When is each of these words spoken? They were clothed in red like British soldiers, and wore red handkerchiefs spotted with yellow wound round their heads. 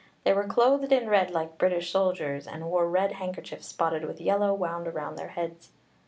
They 0.23 0.33
were 0.33 0.47
clothed 0.47 0.91
in 0.91 1.09
red 1.11 1.29
like 1.29 1.59
British 1.59 1.91
soldiers, 1.91 2.47
and 2.47 2.65
wore 2.65 2.89
red 2.89 3.11
handkerchiefs 3.11 3.67
spotted 3.67 4.03
with 4.05 4.19
yellow 4.19 4.51
wound 4.51 4.91
round 4.95 5.15
their 5.15 5.27
heads. 5.27 5.71